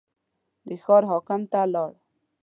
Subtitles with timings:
[0.67, 1.91] د ښار حاکم ته لاړ.